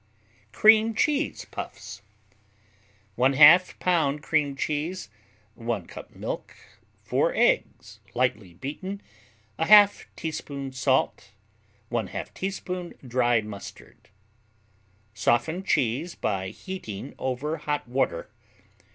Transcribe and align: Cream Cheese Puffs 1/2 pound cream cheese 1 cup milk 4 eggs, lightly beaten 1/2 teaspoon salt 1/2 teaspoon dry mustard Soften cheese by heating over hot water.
Cream 0.51 0.95
Cheese 0.95 1.45
Puffs 1.51 2.01
1/2 3.19 3.77
pound 3.77 4.23
cream 4.23 4.55
cheese 4.55 5.09
1 5.53 5.85
cup 5.85 6.09
milk 6.15 6.55
4 7.03 7.35
eggs, 7.35 7.99
lightly 8.15 8.55
beaten 8.55 8.99
1/2 9.59 10.05
teaspoon 10.15 10.71
salt 10.73 11.29
1/2 11.91 12.33
teaspoon 12.33 12.95
dry 13.07 13.41
mustard 13.41 14.09
Soften 15.13 15.61
cheese 15.63 16.15
by 16.15 16.47
heating 16.49 17.13
over 17.19 17.57
hot 17.57 17.87
water. 17.87 18.27